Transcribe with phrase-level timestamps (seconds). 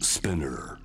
[0.00, 0.78] Spinner.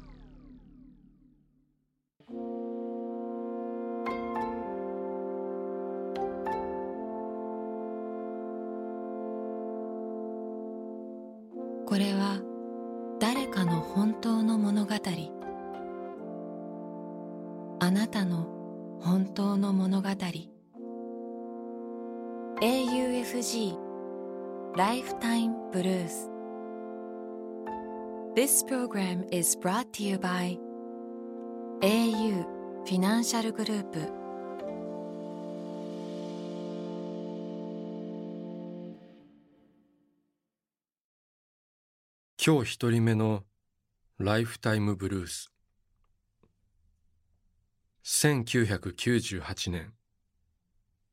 [28.43, 30.59] This program is brought to you by
[31.81, 32.43] au
[32.83, 33.99] フィナンシャルグループ
[42.45, 43.45] 今日一人目の
[44.17, 45.53] ライフタイムブルース。
[48.03, 49.93] 1998年。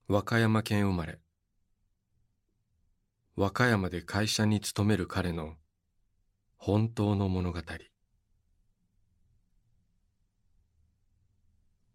[0.08, 1.20] 和歌山県生まれ。
[3.36, 5.54] 和歌山で会社に勤める彼の
[6.62, 7.60] 本当の物語。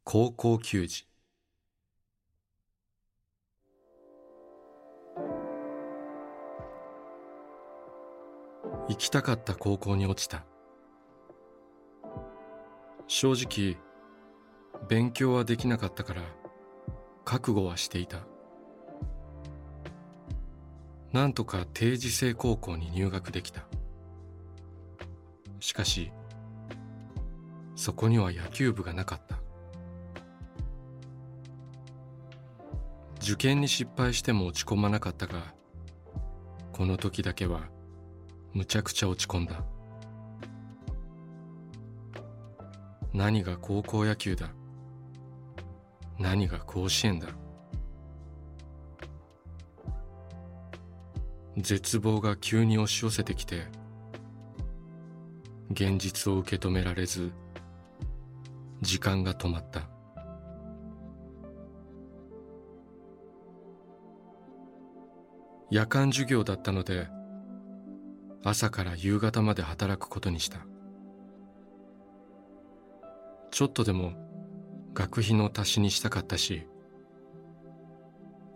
[0.04, 1.08] 高校球児。
[8.90, 10.44] 行きたかった高校に落ちた。
[13.06, 13.78] 正直
[14.90, 16.24] 勉強はできなかったから
[17.24, 18.26] 覚悟はしていた。
[21.14, 23.68] なんとか定時制高校に入学できた。
[25.66, 26.12] しかし
[27.76, 29.40] そこには野球部がなかった。
[33.20, 35.56] 受験に失敗しても落ち込まなかったが
[36.72, 37.62] この時だけは
[38.54, 39.64] むちゃくちゃ落ち込んだ。
[43.12, 44.52] 何が高校野球だ。
[46.20, 47.30] 何が甲子園だ。
[51.58, 53.64] 絶望が急に押し寄せてきて
[55.72, 57.32] 現実を受け止められず
[58.82, 59.90] 時間が止まった。
[65.72, 67.08] 夜間授業だったので
[68.44, 70.60] 朝から夕方まで働くことにした。
[73.56, 74.12] ちょっとでも
[74.94, 76.68] 学費の足しにしたかったし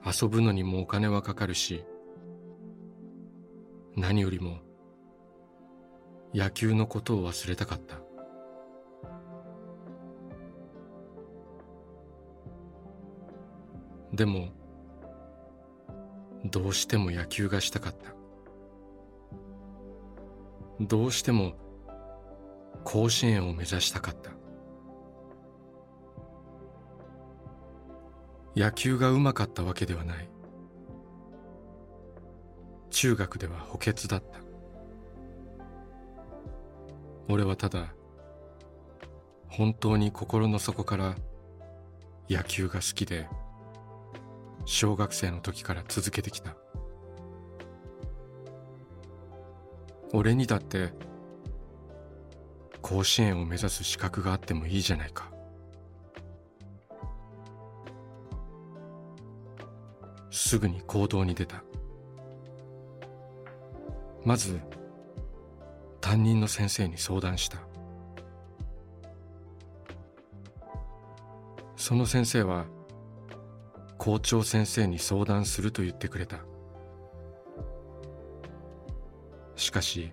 [0.05, 1.85] 遊ぶのにもお金はかかるし
[3.95, 4.59] 何よりも
[6.33, 7.95] 野球のことを忘れたかった。
[14.13, 14.49] でも
[16.45, 18.13] どうしても野球がしたかった。
[20.81, 21.53] どうしても
[22.83, 24.31] 甲子園を目指したかった。
[28.55, 30.29] 野球がうまかったわけではない。
[32.89, 34.48] 中学では補欠だった。
[37.29, 37.93] 俺はただ
[39.47, 41.15] 本当に心の底から
[42.27, 43.29] 野球が好きで
[44.65, 46.55] 小学生の時から続けてきた。
[50.11, 50.91] 俺にだって
[52.81, 55.31] 甲子園を目指す資格があってもいいじゃないか。
[60.31, 61.63] すぐに行動に出た。
[64.25, 64.59] まず
[66.09, 67.59] 担任の先生に相談した。
[71.75, 72.65] その先生は
[73.99, 76.37] 校長先生に相談すると言ってくれた。
[79.55, 80.11] しかし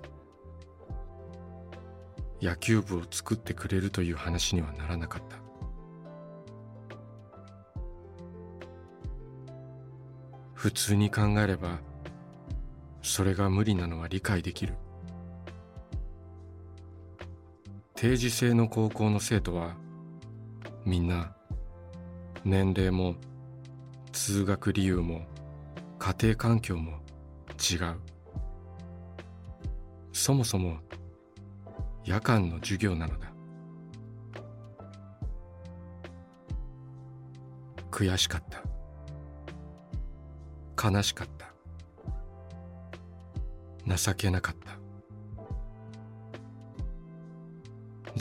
[2.42, 5.38] 野球部を作ってくれるという話にはならなかった。
[10.52, 11.78] 普通に考えれば
[13.00, 14.74] それが無理なのは理解できる。
[17.96, 19.74] 定時制の高校の生徒は
[20.84, 21.34] みんな
[22.44, 23.16] 年齢も
[24.12, 25.26] 通学理由も
[25.98, 27.00] 家庭環境も
[27.58, 27.96] 違う。
[30.12, 30.76] そもそも
[32.04, 33.32] 夜間の授業なのだ。
[37.90, 38.42] 悔しかっ
[40.76, 40.90] た。
[40.90, 41.46] 悲しかった。
[43.96, 44.85] 情けなかった。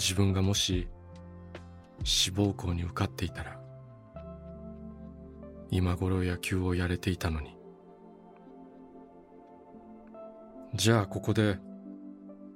[0.07, 0.88] 自分がもし
[2.04, 3.60] 志望校に受かっていたら
[5.72, 7.57] 今頃野球をやれていたのに。
[10.75, 11.57] じゃあここで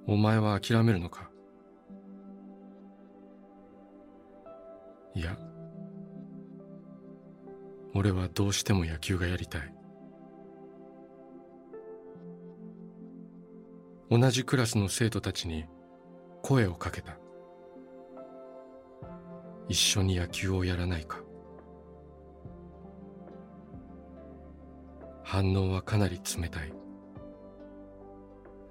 [0.06, 1.31] お前は諦めるのか？
[5.16, 5.36] いや
[7.96, 9.74] 俺はどうしても野球がやりたい。
[14.12, 15.66] 同じクラスの生徒たちに
[16.44, 17.18] 声をかけた。
[19.69, 21.19] 一緒に野球をやらないか。
[25.24, 26.74] 反応はかなり冷たい。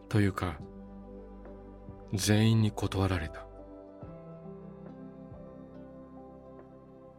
[0.08, 0.58] というか
[2.14, 3.46] 全員に断られた。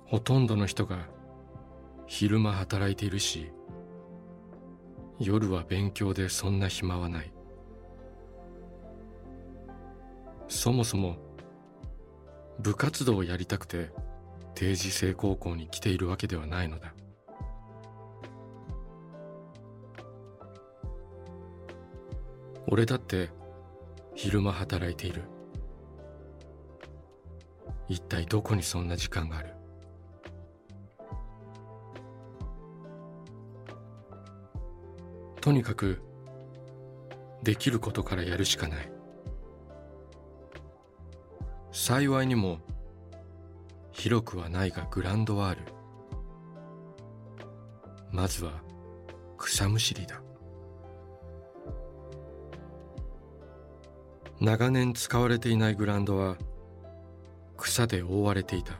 [0.05, 1.07] ほとんどの人が
[2.05, 3.51] 昼間働いているし
[5.19, 7.31] 夜は勉強でそんな暇はない。
[10.49, 11.28] そもそも
[12.59, 13.89] 部活動をやりたくて
[14.53, 16.93] 定時制高校に来ているわけではないのだ。
[22.67, 23.29] 俺だって
[24.13, 25.23] 昼間働いている。
[27.87, 29.53] 一体どこにそんな時間がある？
[35.41, 36.01] とにかく
[37.41, 38.91] できることからやるしかない。
[41.81, 42.59] 幸いにも
[43.93, 45.61] 広くはないがグランドはある。
[48.11, 48.51] まずは
[49.37, 50.21] 草むしりだ。
[54.41, 56.35] 長年使われていないグランドは
[57.55, 58.73] 草で覆われていた。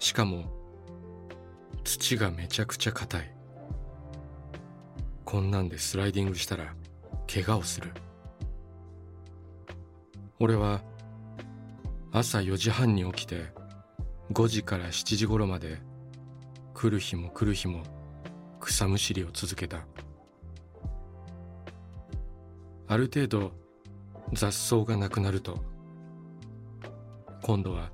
[0.00, 0.42] しかも
[1.84, 3.36] 土がめちゃくちゃ硬い。
[5.24, 6.74] こんなんでスライディングしたら
[7.32, 7.92] 怪我をする。
[10.38, 10.82] 俺は
[12.12, 13.46] 朝4時半に起きて
[14.32, 15.78] 5時から7時頃まで
[16.74, 17.82] 来る日も来る日も
[18.60, 19.86] 草むしりを続けた。
[22.86, 23.52] ある程度
[24.34, 25.64] 雑草がなくなると
[27.42, 27.90] 今度は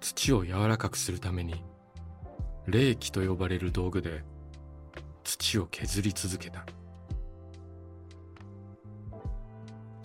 [0.00, 1.62] 土を柔らかくするために
[2.66, 4.24] 冷気と呼ばれる道具で
[5.22, 6.66] 土を削り続けた。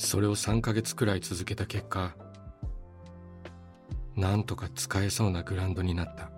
[0.07, 2.15] それを3ヶ月くらい続けた結果
[4.15, 6.31] なんとか使えそうなグラウンドになった。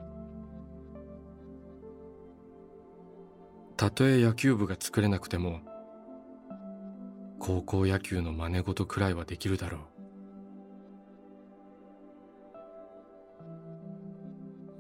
[3.78, 5.62] たとえ野球部が作れなくても
[7.38, 9.78] 高校野球の真似事くらいはできるだろ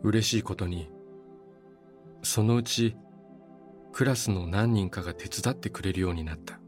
[0.01, 0.07] う。
[0.09, 0.89] 嬉しいことに
[2.23, 2.97] そのうち
[3.93, 6.58] クラスの何人かが手伝ってくれるようになった。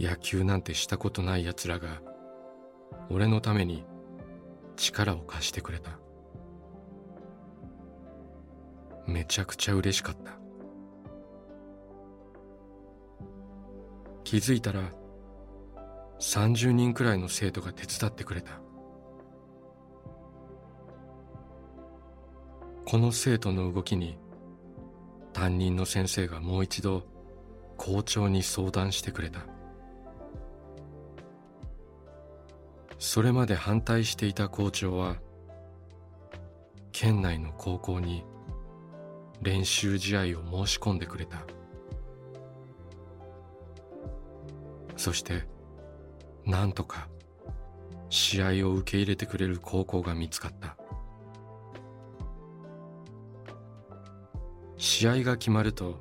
[0.00, 2.00] 野球なんてしたことない奴らが
[3.10, 3.84] 俺のために
[4.74, 5.98] 力を貸してくれた。
[9.06, 10.38] めちゃくちゃ嬉しかった。
[14.24, 14.80] 気づいたら
[16.18, 18.52] 30人くらいの生徒が手伝ってくれた。
[22.86, 24.16] この生徒の動きに
[25.34, 27.02] 担任の先生がもう一度
[27.76, 29.59] 校長に相談してくれた。
[33.00, 35.16] それまで反対していた校長は
[36.92, 38.26] 県内の高校に
[39.40, 41.38] 練習試合を申し込んでくれた。
[44.98, 45.46] そして
[46.44, 47.08] なんとか
[48.10, 50.76] 試合を受け入れてくれる高校が見つかった。
[54.76, 55.98] 試合が決まると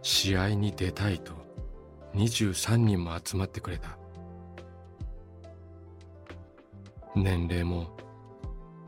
[0.00, 1.34] 試合に出たいと
[2.14, 4.01] 23人も集まってくれた。
[7.14, 7.94] 年齢も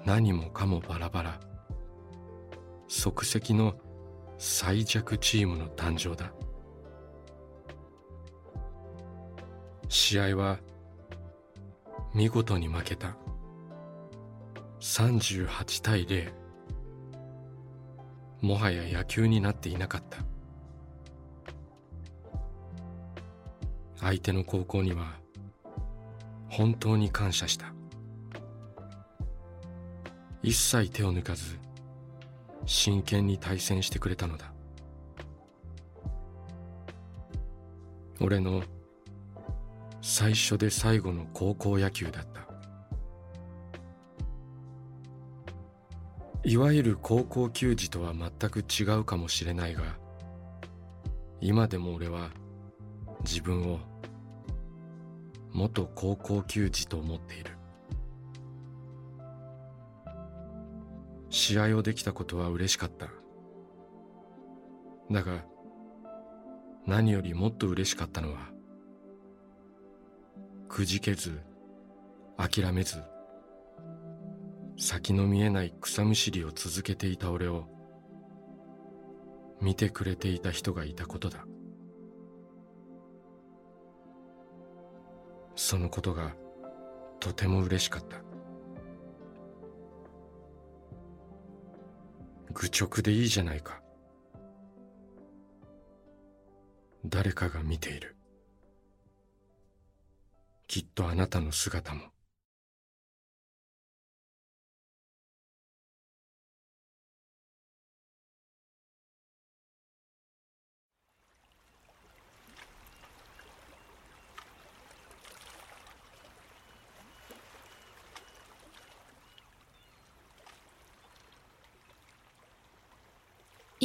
[0.07, 1.41] 何もかもバラバラ。
[2.89, 3.75] 即席の
[4.39, 6.33] 最弱チームの誕生だ。
[9.89, 10.59] 試合は
[12.15, 13.17] 見事に負けた。
[14.81, 16.33] 38対0
[18.41, 20.19] もはや野球になっていなかった。
[24.01, 25.19] 相手の高校には
[26.49, 27.74] 本当に感謝した。
[30.45, 31.59] 一切手を抜かず
[32.67, 34.53] 真剣に対戦してくれたのだ。
[38.21, 38.63] 俺の
[40.03, 42.47] 最初で最後の高校野球だった。
[46.47, 49.83] いわゆる高校球児とは全く違うかもしれないが
[51.41, 52.29] 今でも俺は
[53.25, 53.79] 自分を
[55.53, 57.64] 元高校球児と思っている。
[61.35, 63.09] 試合をできたことは嬉しかった。
[65.11, 65.45] だが
[66.87, 68.53] 何よりもっと嬉しかったのは
[70.69, 71.41] くじけず
[72.37, 73.03] 諦めず
[74.77, 77.65] 先の見えない草むしりを続けていた俺を
[79.61, 81.45] 見てくれていた人がいたことだ。
[85.57, 86.37] そのことが
[87.19, 88.34] とても嬉しかった。
[92.55, 93.83] 愚直でいいじゃないか。
[97.05, 98.17] 誰かが見ている。
[100.67, 102.14] きっとあなたの姿も。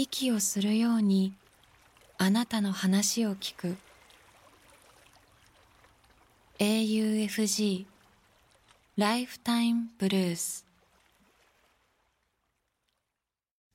[0.02, 1.34] 息をするように
[2.18, 3.76] あなたの話を聞く。
[6.58, 7.86] AUFG
[8.96, 10.66] ライフタイムブルース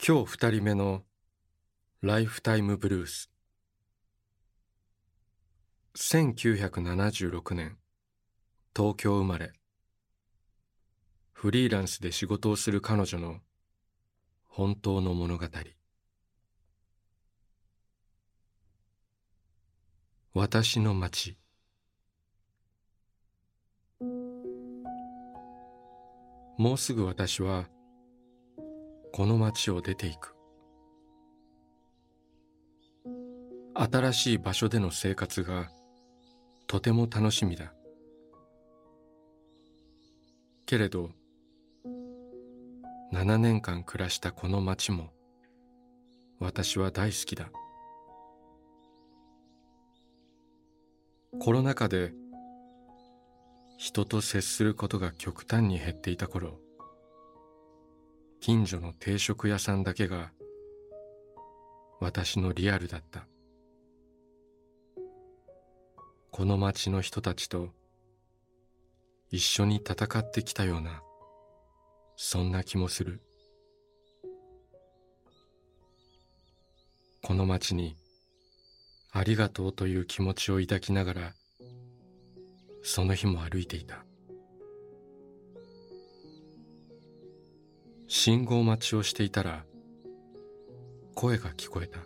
[0.06, 1.02] 今日二人目の
[2.00, 3.30] ライフタイムブルース
[5.96, 7.76] 1976年
[8.74, 9.52] 東京生まれ。
[11.34, 13.40] フリーランスで仕事をする彼女の
[14.48, 15.46] 本当の物語。
[20.36, 21.36] 私の町。
[26.58, 27.66] もうすぐ私は
[29.12, 30.34] この町を出ていく。
[33.74, 35.70] 新しい場所での生活が
[36.66, 37.72] とても楽しみだ。
[40.66, 41.12] けれど
[43.12, 45.12] 7年間暮らしたこの町も
[46.40, 47.52] 私は大好きだ。
[51.40, 52.12] コロナ禍で
[53.76, 56.58] 人と接することが極端に減っていた頃
[58.40, 60.32] 近所の定食屋さんだけが
[62.00, 63.26] 私のリアルだった。
[66.30, 67.70] この町の人たちと
[69.30, 71.00] 一緒に戦ってきたような
[72.16, 73.22] そんな気もする。
[77.22, 77.96] この町に
[79.16, 81.32] ありがとうという気持ちを抱きながら
[82.82, 84.04] その日も歩いていた。
[88.08, 89.64] 信号待ちをしていたら
[91.14, 92.00] 声が聞こえた。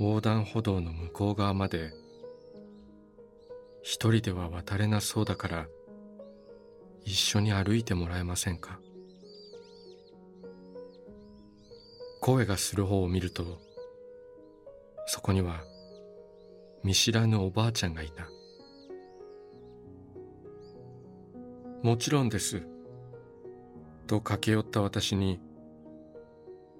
[0.00, 1.92] 横断歩道の向こう側まで
[3.82, 5.66] 一人では渡れなそうだから
[7.04, 8.80] 一緒に歩いてもらえませんか？
[12.24, 13.60] 声がする方を見ると
[15.04, 15.62] そこには
[16.82, 18.28] 見知らぬおばあちゃんがいた。
[21.82, 22.62] もちろんです
[24.06, 25.38] と駆け寄った私に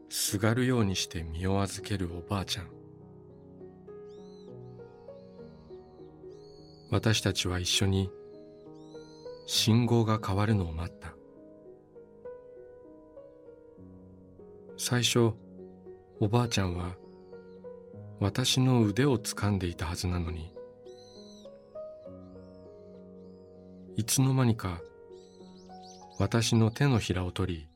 [0.08, 2.70] すがるようにして身を預けるおばあちゃん。
[6.90, 8.10] 私たちは一緒に
[9.44, 11.14] 信号が変わるのを待った。
[14.76, 15.33] 最初
[16.21, 16.97] おばあちゃんは
[18.21, 20.52] 私の腕を掴んでいたはずなのに
[23.97, 24.81] いつの間にか
[26.19, 27.69] 私の手のひらを取り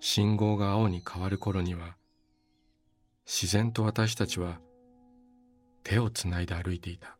[0.00, 1.96] 信号が青に変わる頃には
[3.26, 4.60] 自然と私たちは
[5.82, 7.16] 手をつないで歩いていた。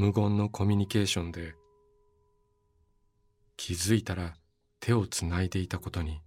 [0.00, 1.54] 無言のコミュニケーションで
[3.62, 4.32] 気づいたら
[4.80, 6.22] 手をつないでいたことに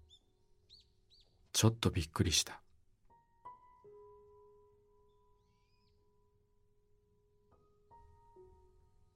[1.52, 2.62] ちょっとびっくりした。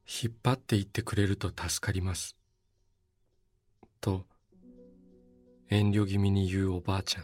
[0.07, 2.35] 引っ張っていってくれると助かります。
[4.01, 4.25] と
[5.69, 7.23] 遠慮気味に言うおばあちゃん。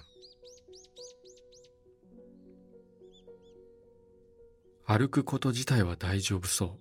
[4.86, 6.80] 歩くこと自体は大丈夫そう。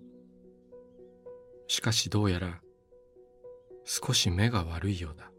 [1.67, 2.62] しかしどうやら
[3.85, 5.31] 少し目が悪いようだ。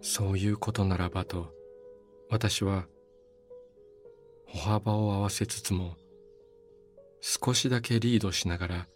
[0.00, 1.52] そういうことならばと
[2.30, 2.86] 私は
[4.46, 5.96] 歩幅を合わせつつも
[7.20, 8.88] 少しだけリードしながら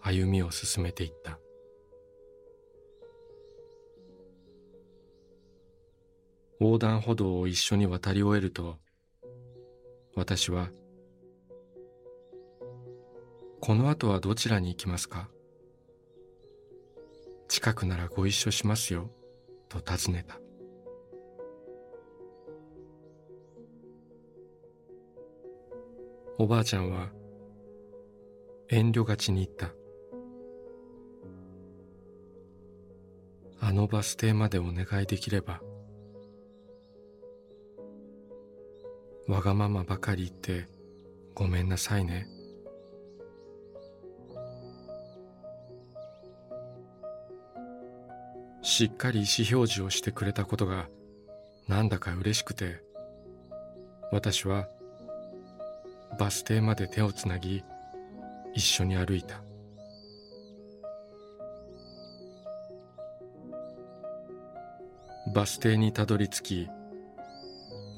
[0.00, 1.38] 歩みを進めていった。
[6.60, 8.78] 横断歩道を一緒に渡り終えると
[10.14, 10.70] 私は
[13.66, 15.30] 「この後はどちらに行きますか？
[17.48, 19.10] 近くならご一緒しますよ、
[19.70, 20.38] と尋ねた。
[26.36, 27.08] おばあちゃんは
[28.68, 29.70] 遠慮がちに言った。
[33.66, 35.62] あのバス停までお願いできれば
[39.26, 40.68] わがままばかり言って
[41.34, 42.26] ごめんなさいね
[48.64, 50.88] しっかり意思表示をしてくれたことが
[51.68, 52.82] なんだか嬉しくて
[54.10, 54.68] 私は
[56.18, 57.62] バス停まで手をつなぎ
[58.54, 59.42] 一緒に歩いた。
[65.34, 66.68] バス停にたどり着き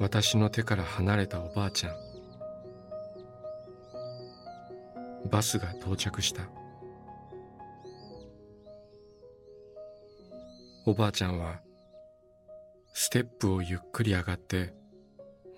[0.00, 1.94] 私の手から離れたおばあちゃん。
[5.30, 6.42] バスが到着した。
[10.88, 11.60] おばあちゃんは
[12.94, 14.72] ステップをゆっくり上がって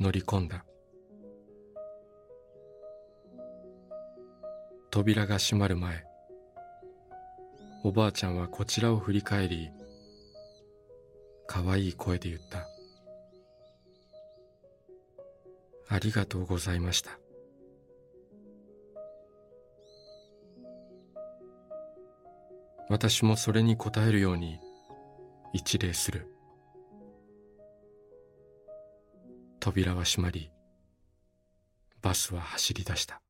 [0.00, 0.64] 乗り込んだ。
[4.90, 6.02] 扉が閉まる前
[7.84, 9.70] おばあちゃんはこちらを振り返り
[11.46, 12.66] かわいい声で言った。
[15.94, 17.10] ありがとうございました。
[22.88, 24.58] 私もそれに応えるように
[25.52, 26.26] 一礼する。
[29.60, 30.50] 扉は閉まり
[32.00, 33.20] バスは走り出した。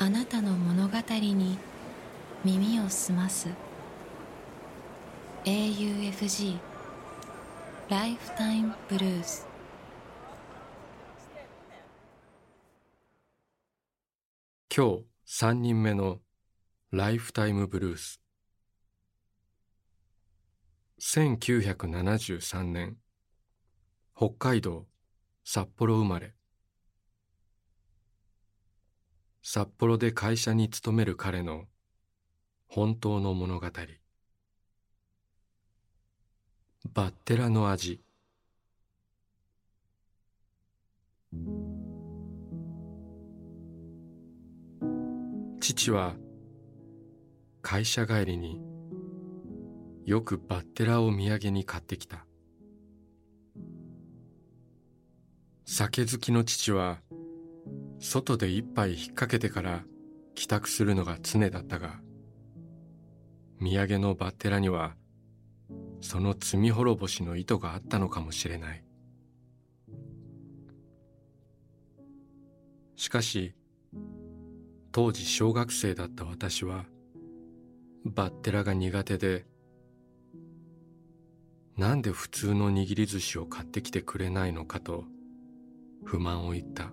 [0.00, 1.58] あなたの物語に
[2.44, 3.48] 耳を澄ます。
[5.44, 6.58] AUFG
[7.88, 9.47] ライフタイムブルース
[14.78, 16.20] 今日3人目の
[16.92, 18.20] ライフタイムブルース。
[21.00, 22.96] 1973年
[24.16, 24.86] 北海道
[25.42, 26.32] 札幌生まれ。
[29.42, 31.64] 札幌で会社に勤める彼の
[32.68, 33.66] 本当の物語。
[36.94, 38.00] バッテラの味。
[45.78, 46.16] 父は
[47.62, 48.60] 会社帰りに
[50.06, 52.26] よくバッテラを土産に買ってきた。
[55.64, 56.98] 酒好きの父は
[58.00, 59.84] 外で一杯引っ掛けてから
[60.34, 62.00] 帰宅するのが常だったが
[63.60, 64.96] 土産のバッテラには
[66.00, 68.84] その罪滅ぼしの意図があったのかもしれない。
[72.96, 73.54] しかし
[74.98, 76.84] 当時小学生だった私は
[78.04, 79.46] バッテラが苦手で
[81.76, 85.04] なんで普通の握り寿司を買ってきてくれないのかと
[86.04, 86.90] 不満を言った。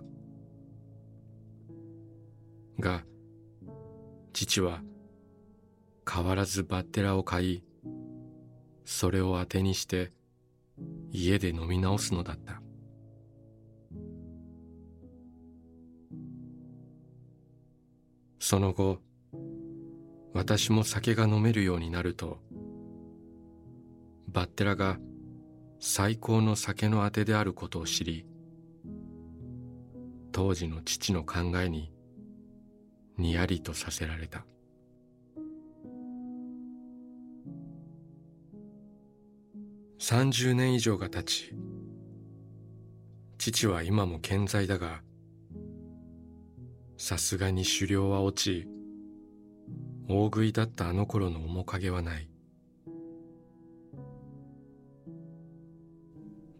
[2.78, 3.02] が
[4.32, 4.82] 父は
[6.08, 7.64] 変わらずバッテラを買い
[8.84, 10.12] それを当てにして
[11.10, 12.62] 家で飲み直すのだった。
[18.48, 19.00] その後
[20.32, 22.38] 私も酒が飲めるようになると
[24.28, 24.98] バッテラが
[25.80, 28.24] 最高の酒のあてであることを知り
[30.30, 31.90] 当時の父の考えに
[33.18, 34.46] にやりとさせられた。
[39.98, 41.52] 30年以上が経ち
[43.38, 45.02] 父は今も健在だが
[46.98, 48.68] さすがに狩猟は落ち
[50.08, 52.28] 大食いだったあの頃の面影はない。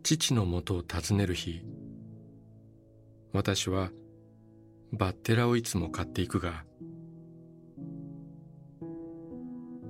[0.06, 1.62] 父のもとを訪ねる日
[3.32, 3.90] 私は
[4.92, 6.64] バッテラをいつも買っていくが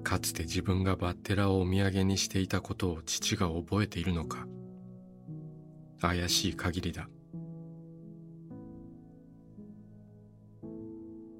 [0.03, 4.47] かつて自分がバッテラをお土産にしていたことを父が覚えているのか
[6.01, 7.11] 怪しい限りだ。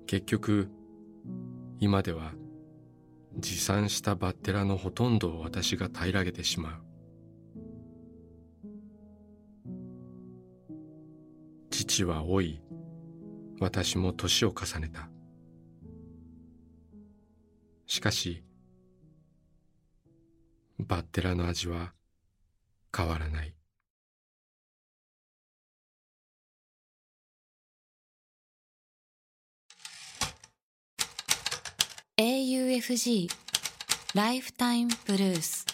[0.07, 0.69] 結局
[1.81, 2.33] 今では
[3.39, 6.73] 持参したバッテラのほとんどを私が平らげてしまう。
[11.71, 12.63] 父は老い
[13.61, 15.11] 私も年を重ねた。
[17.87, 18.43] しかし
[20.79, 21.93] バッテラの味は
[22.97, 23.55] 変わらない。
[32.19, 33.29] AUFG
[34.15, 35.67] ライフタイムブルース。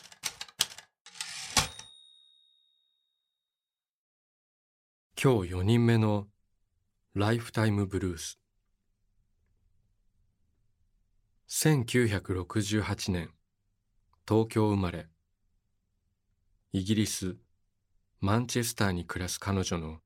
[5.23, 6.27] 今日4人目の
[7.15, 8.41] ライフタイムブルース。
[11.49, 13.31] 1968年
[14.27, 15.07] 東京生まれ。
[16.73, 17.37] イギリス
[18.21, 19.99] マンチェスターに暮らす彼女の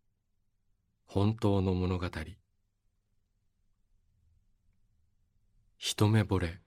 [1.07, 2.07] 本当の物語。
[5.79, 6.59] 一目惚れ。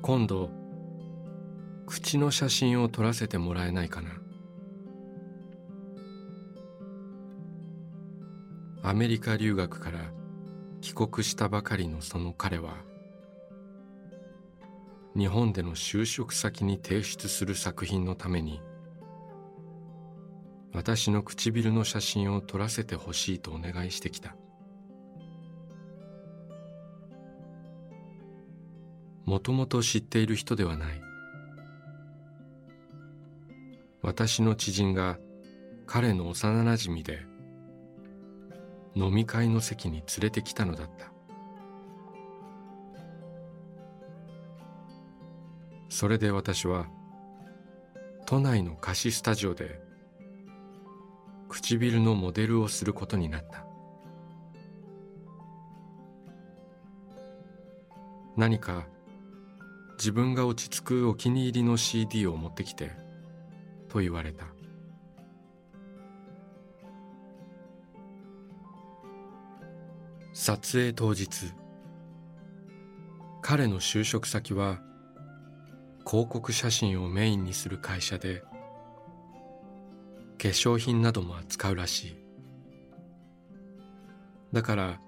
[0.00, 0.50] 今度
[1.86, 4.10] 口の写真を撮らせてもらえないかな。
[8.82, 9.98] アメリカ留学から
[10.80, 12.76] 帰国したばかりのその彼は
[15.14, 18.62] 日本での就職先に提出する作品のために
[20.76, 24.36] 私の唇の写真を撮らせてほしいとお願いしてきた。
[29.24, 31.00] もともと知っている人ではない。
[34.02, 35.18] 私の知人が
[35.86, 37.20] 彼の幼なじみで
[38.94, 41.10] 飲み会の席に連れてきたのだった。
[45.88, 46.86] それで私は
[48.26, 49.85] 都内の貸しスタジオで
[51.48, 53.64] 唇のモデルをすることになった。
[58.36, 58.86] 何か
[59.98, 62.92] 自分が落ち着くお気に入りの CD を持ってきて
[63.88, 64.46] と言われた。
[70.32, 71.54] 撮影当日
[73.40, 74.80] 彼の就職先は
[76.06, 78.44] 広告写真をメインにする会社で
[80.38, 82.16] 化粧品なども扱うらしい。
[84.52, 85.00] だから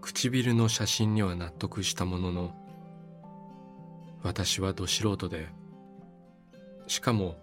[0.00, 2.54] 唇の写真には納得したものの
[4.22, 5.48] 私はど素人で
[6.86, 7.36] しかも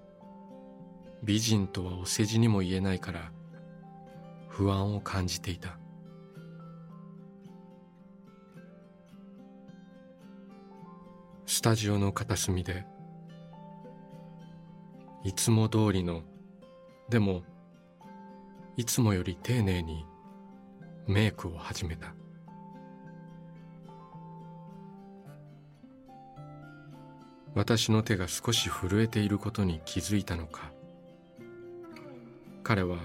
[1.23, 3.31] 美人とはお世辞にも言えないから
[4.47, 5.77] 不安を感じていた。
[11.45, 12.85] スタジオの片隅で
[15.23, 16.21] いつも通りの
[17.09, 17.41] でも
[18.77, 20.05] いつもより丁寧に
[21.07, 22.13] メイクを始めた。
[27.55, 30.71] 私の手が少し震えていることに気づいたのか。
[32.63, 32.97] 彼は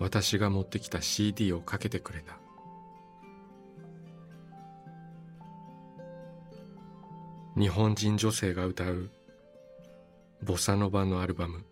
[0.00, 2.38] 私が持ってきた CD をかけてくれた。
[7.56, 9.10] 日本人女性が歌う
[10.42, 11.64] ボサノバのアルバム。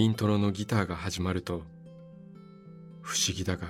[0.00, 1.60] イントロのギターが始まると
[3.02, 3.68] 不思議だが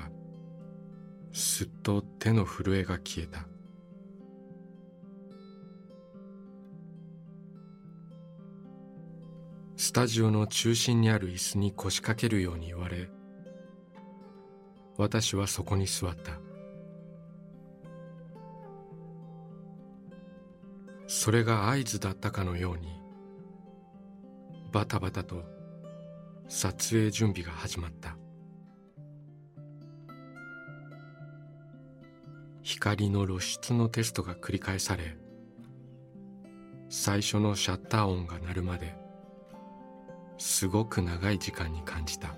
[1.33, 3.49] すっと手の震えが消えた。
[9.77, 13.11] スタジオの中心にある椅子に腰掛けるように言われ
[14.99, 16.39] 私はそこに座った。
[21.09, 23.01] それが合図だったかのように
[24.71, 25.59] バタバタと
[26.53, 28.17] 撮影準備が始まった。
[32.63, 35.17] 光の露出のテストが繰り返され
[36.89, 38.97] 最初のシャッター音が鳴るまで
[40.39, 42.35] すごく長い時間に感じた。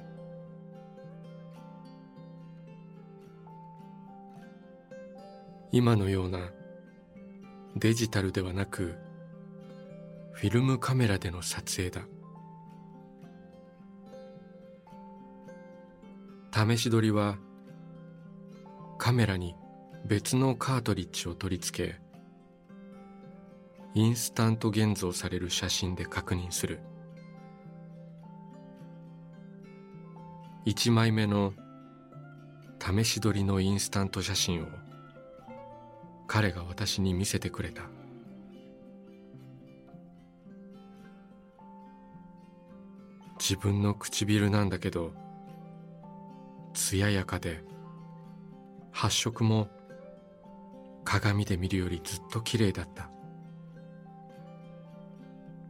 [5.72, 6.38] 今のような
[7.76, 8.94] デジタルではなく
[10.32, 12.02] フィルムカメラでの撮影だ。
[16.54, 17.38] 試し撮りは
[18.98, 19.56] カメラに
[20.04, 22.02] 別のカートリッジを取り付け
[23.94, 26.80] インスタント現像される写真で確認する。
[30.66, 31.52] 1枚目の
[32.80, 34.66] 試し撮りのインスタント写真を
[36.26, 37.82] 彼が私に見せてくれた。
[43.38, 45.12] 自分の唇なんだけど
[46.72, 47.62] 艶やかで
[48.90, 49.68] 発色も
[51.04, 53.10] 鏡で見るよりずっと綺麗だった。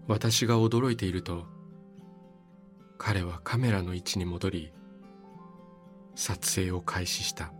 [0.08, 1.46] 私が驚いていると
[2.98, 4.72] 彼はカメラの位置に戻り
[6.14, 7.52] 撮影を開始した。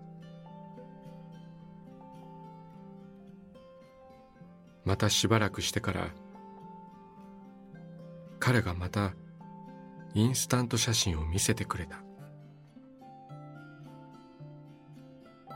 [4.84, 6.08] またしばらくしてから
[8.40, 9.14] 彼がまた
[10.14, 12.02] インスタント写真を見せてくれた。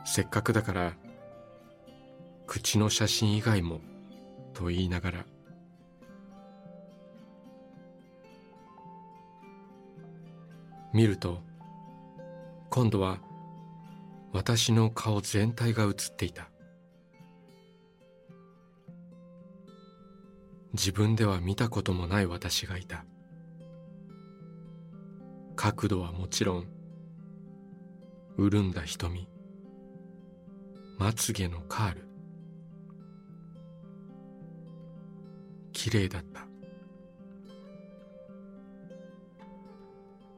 [0.07, 0.93] せっかくだから
[2.47, 3.81] 口の写真以外も
[4.55, 5.27] と言いながら。
[10.95, 11.43] 見ると
[12.71, 13.19] 今度は
[14.33, 16.49] 私の顔全体が写っていた。
[20.73, 23.05] 自分では見たこともない私がいた。
[25.57, 26.67] 角度はもちろん
[28.39, 29.29] 潤んだ瞳。
[30.99, 32.09] まつげのカール。
[35.73, 36.47] 綺麗だった。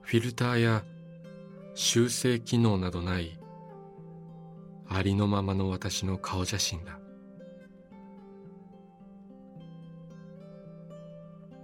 [0.03, 0.85] フィルターや
[1.75, 3.38] 修正機能などない
[4.88, 6.99] ありのままの私の顔写真だ。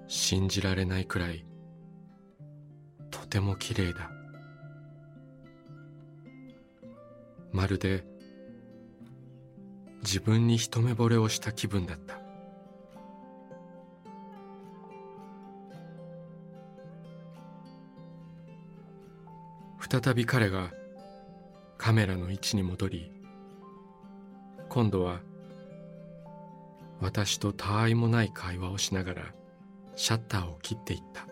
[0.07, 1.45] 信じられないくらい
[3.11, 4.11] とても綺麗だ。
[7.51, 8.05] まるで
[10.05, 12.19] 自分に一目惚れをした気分だった。
[20.03, 20.73] 再び彼が
[21.79, 23.13] カメラの位置に戻り
[24.69, 25.21] 今度は
[27.01, 29.23] 私とたわいもない会話をしながら
[29.95, 31.27] シャッターを切っていった。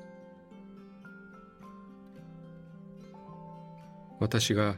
[4.20, 4.76] 私が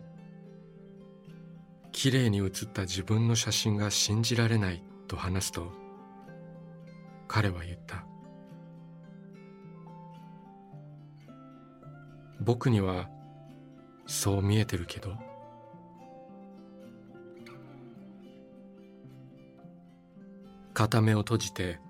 [2.04, 5.72] 綺麗に写った自分の写真が信じられないと話すと
[7.26, 8.04] 彼は言った。
[12.42, 13.08] 僕には
[14.04, 15.16] そう見えてるけど。
[20.74, 21.80] 片目を閉じて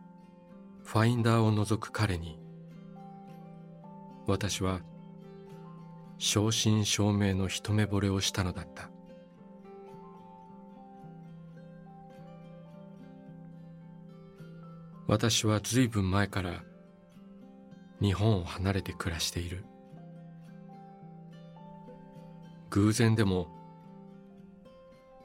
[0.84, 2.38] ファインダーを覗く彼に
[4.28, 4.78] 私は
[6.18, 8.93] 正真正銘の一目惚れをしたのだった。
[15.06, 16.64] 私は随分前から
[18.00, 19.64] 日本を離れて暮らしている。
[22.70, 23.48] 偶然でも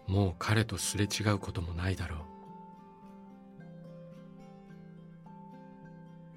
[0.06, 2.20] もう彼とすれ違うこともないだろう。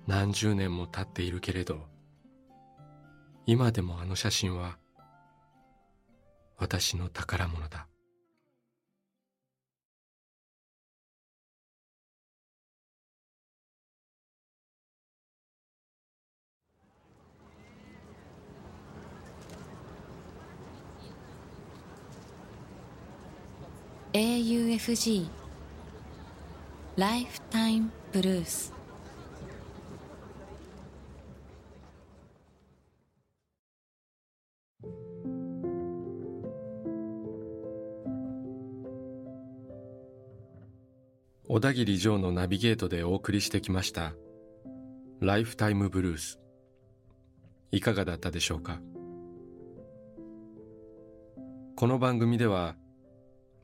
[0.07, 1.87] 何十年も経っているけれど
[3.47, 4.79] 今でもあの写真は
[6.59, 7.87] 私の宝物だ。
[24.15, 25.27] AUFG
[26.97, 28.75] ライフタイムブルース
[41.49, 44.13] 小田切城のナビゲートでお送りしてきました。
[45.21, 46.39] ライフタイムブルース
[47.71, 48.79] いかがだったでしょうか？
[51.77, 52.77] この番組では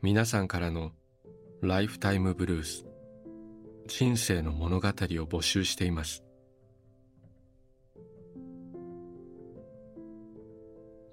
[0.01, 0.93] 皆さんからの
[1.61, 2.87] ライフタイムブルース
[3.89, 6.23] 人生の物語を募集しています。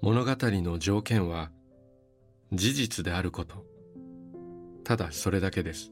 [0.00, 1.50] 物語の条件は
[2.52, 3.64] 事実であること。
[4.84, 5.90] ただそれだけです。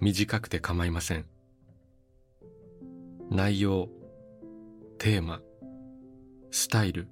[0.00, 1.24] 短くて構いません。
[3.30, 3.88] 内容
[4.98, 5.40] テーマ
[6.50, 7.08] スタイル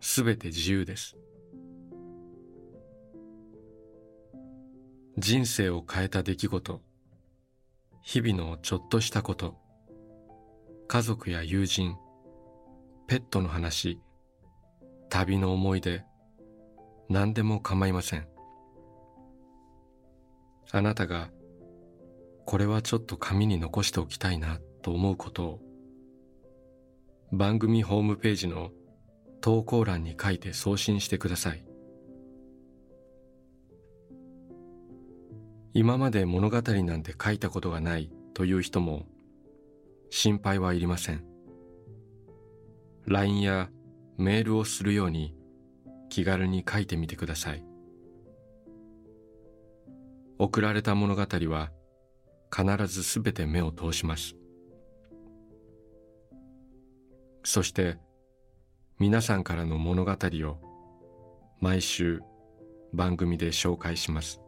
[0.00, 1.16] すべて自由です。
[5.20, 6.80] 人生を変えた出来事。
[8.02, 9.56] 日々のちょっとしたこと。
[10.86, 11.96] 家族や友人。
[13.08, 14.00] ペットの話。
[15.10, 16.04] 旅の思い出。
[17.08, 18.28] 何でも構いません。
[20.70, 21.30] あなたが
[22.44, 25.44] これはちょっと紙に残しておきたいなと思うこと。
[25.46, 25.60] を
[27.32, 28.70] 番組ホームページの
[29.40, 31.67] 投稿欄に書いて送信してください。
[35.78, 39.06] 今まで物語なんて書いたことがないという人も
[40.10, 41.24] 心配はいりません。
[43.06, 43.70] LINE や
[44.16, 45.36] メールをするように
[46.08, 47.64] 気軽に書いてみてください。
[50.40, 51.70] 送られた物語は
[52.52, 54.34] 必ずすべて目を通します。
[57.44, 57.98] そして
[58.98, 60.56] 皆さんからの物語を
[61.60, 62.20] 毎週
[62.92, 64.40] 番組で紹介します。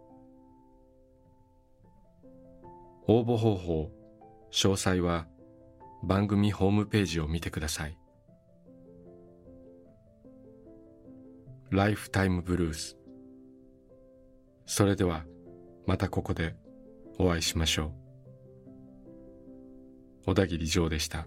[3.13, 3.91] 応募方法、
[4.53, 5.27] 詳細は
[6.05, 7.99] 番組ホームページを見てください。
[11.73, 12.97] ライフタイムブルース。
[14.65, 15.25] それでは
[15.89, 16.55] またここで
[17.19, 17.93] お会いしましょう。
[20.27, 21.27] 小田切城でした。